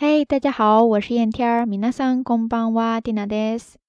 [0.00, 1.66] 嘿，大家好，我是燕天儿。
[1.66, 3.80] 米娜桑贡帮哇蒂娜德斯，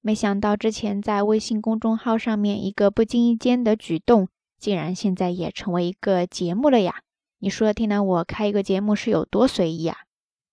[0.00, 4.26] 没想到之前在微信公众号上面一个不经意间的举动，
[4.58, 6.96] 竟然现在也成为一个节目了呀！
[7.38, 9.98] 你说，听了我开一个节目是有多随意啊？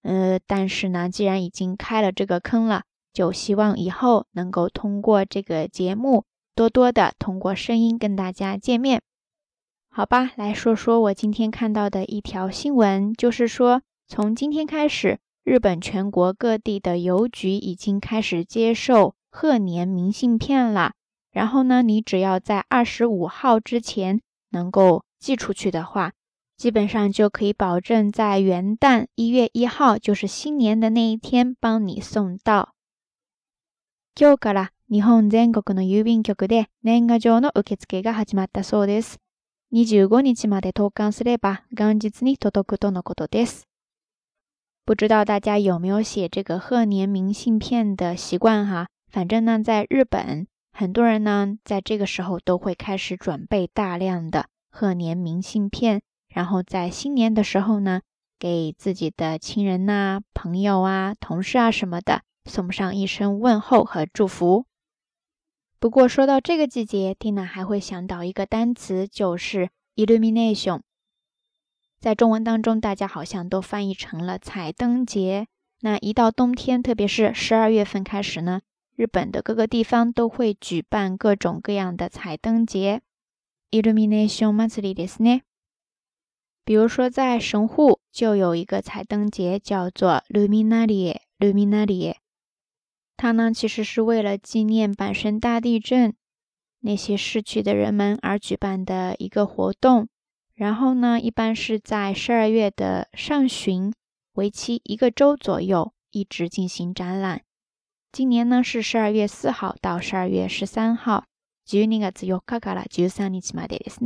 [0.04, 9.02] 呃，但是呢，既然已经开了这个坑了，就希望以后能够通过这个节目，多多的通过声音跟大家见面。
[9.89, 13.82] 好吧，来说说我今天看到的一条新闻，就是说。
[14.12, 20.93] 从今天开始，日本全国各地的邮局已经开始接受贺年明信片了。
[21.32, 26.14] 然后呢，你只要在二十五号之前能够寄出去的话，
[26.57, 32.73] 基本上就可以保证在元旦一月一号，就是新年的那一天帮你送到。
[34.16, 39.20] 今日本全国の郵便局で年賀状の受付が始まったそうです。
[39.70, 40.00] 日
[40.48, 43.69] まで投函すれば、元日に届くとのことです。
[44.89, 48.88] 不知道大家有没有写这个贺年明信片的习惯哈？
[49.12, 58.02] 反正呢，在日本，很多人呢在这个时候都会开始准备大量的贺年明信片，然后在新年的时候呢，
[58.40, 64.66] 给自己的亲人呐、朋友啊、同事啊什么的送上一声问候和祝福。
[65.80, 70.80] 不过说到这个季节，蒂娜还会想到一个单词，就是 illumination。
[72.00, 75.47] 在中文当中，大家好像都翻译成了彩灯节。
[75.81, 78.61] 那一到冬天，特别是十二月份开始呢，
[78.95, 83.02] 日本的各个地方都会举办各种各样的彩灯节
[83.72, 85.42] （Illumination Matsuri）。
[86.64, 91.17] 比如说，在神户就有一个彩灯节，叫做 Luminarie。
[91.39, 92.16] Luminarie，
[93.17, 96.14] 它呢其实是为了纪念阪神大地震
[96.80, 100.08] 那些逝去的人们而举办的一个活动。
[100.60, 103.94] 然后呢，一般是在十二月的上旬，
[104.34, 107.44] 为期一个周左右，一直进行展览。
[108.12, 111.24] 今年呢是十二月四号到十二月十三号，
[111.64, 114.00] 九零个子又卡卡了，三年起码得的是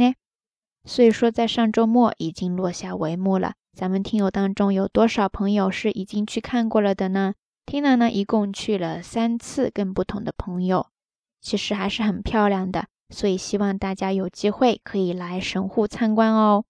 [0.86, 3.54] 所以说，在上周末已经落下帷幕了。
[3.76, 7.34] 咱们听友当中有多少朋友是已经去看过了的呢
[7.72, 10.86] ？n a 呢，一共去了三次，跟不同的朋友，
[11.42, 12.86] 其实还是很漂亮的。
[13.14, 16.66] 所以希望大家有机会可以来神户参观哦。